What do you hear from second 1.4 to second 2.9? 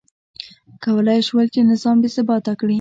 چې نظام بې ثباته کړي.